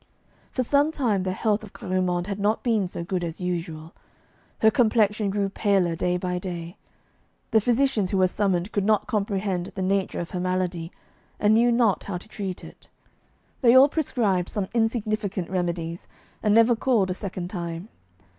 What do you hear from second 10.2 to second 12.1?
her malady and knew not